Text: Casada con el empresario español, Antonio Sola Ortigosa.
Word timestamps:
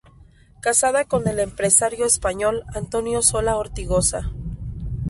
Casada 0.61 1.05
con 1.05 1.27
el 1.27 1.37
empresario 1.39 2.07
español, 2.07 2.63
Antonio 2.73 3.21
Sola 3.21 3.55
Ortigosa. 3.57 4.31